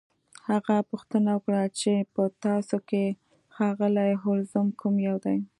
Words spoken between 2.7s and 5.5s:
کې ښاغلی هولمز کوم یو دی